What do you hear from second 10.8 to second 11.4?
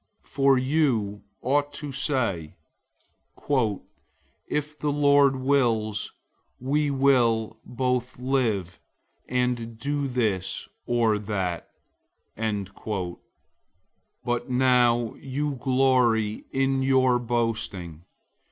or